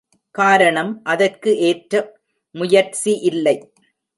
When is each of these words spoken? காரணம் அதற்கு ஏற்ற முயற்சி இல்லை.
காரணம் 0.35 0.89
அதற்கு 1.03 1.51
ஏற்ற 1.59 1.93
முயற்சி 2.55 3.13
இல்லை. 3.23 3.55